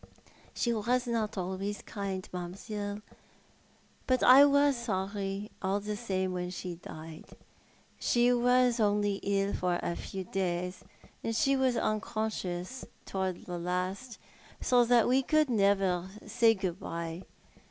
"She 0.55 0.73
was 0.73 1.05
not 1.05 1.37
always 1.37 1.83
kind, 1.83 2.27
mam'selle, 2.33 3.03
but 4.07 4.23
I 4.23 4.45
was 4.45 4.75
sorry 4.75 5.51
all 5.61 5.79
the 5.79 5.95
same 5.95 6.33
when 6.33 6.49
she 6.49 6.73
died. 6.73 7.25
Slie 7.99 8.33
was 8.41 8.79
only 8.79 9.19
ill 9.21 9.53
for 9.53 9.79
a 9.83 9.95
few 9.95 10.23
days, 10.23 10.83
and 11.23 11.35
she 11.35 11.55
was 11.55 11.77
unconscious 11.77 12.83
towards 13.05 13.45
the 13.45 13.59
last, 13.59 14.17
so 14.59 14.85
that 14.85 15.07
we 15.07 15.21
could 15.21 15.51
never 15.51 16.09
say 16.25 16.55
good 16.55 16.79
bye. 16.79 17.21